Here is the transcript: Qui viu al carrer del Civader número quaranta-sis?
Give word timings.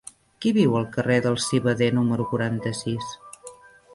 Qui 0.43 0.53
viu 0.57 0.71
al 0.77 0.87
carrer 0.95 1.17
del 1.25 1.37
Civader 1.43 1.91
número 1.99 2.27
quaranta-sis? 2.33 3.13